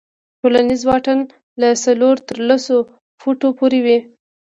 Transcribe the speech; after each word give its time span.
ټولنیز 0.41 0.81
واټن 0.89 1.19
له 1.61 1.67
څلورو 1.83 2.23
تر 2.27 2.37
لسو 2.49 2.77
فوټو 3.19 3.47
پورې 3.57 3.79
وي. 3.85 3.97